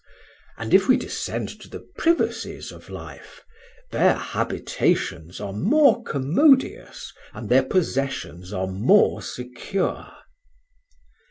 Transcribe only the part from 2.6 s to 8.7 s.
of life, their habitations are more commodious and their possessions are